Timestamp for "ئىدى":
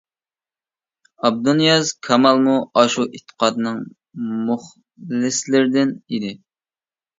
6.01-6.35